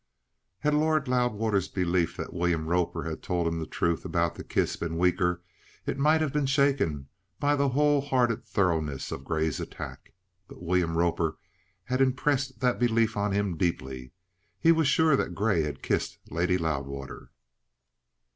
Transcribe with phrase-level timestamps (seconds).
[0.61, 4.75] Had Lord Loudwater's belief that William Roper had told him the truth about the kiss
[4.75, 5.43] been weaker,
[5.85, 7.07] it might have been shaken
[7.39, 10.15] by the whole hearted thoroughness of Grey's attack.
[10.47, 11.37] But William Roper
[11.83, 14.11] had impressed that belief on him deeply.
[14.59, 17.29] He was sure that Grey had kissed Lady Loudwater.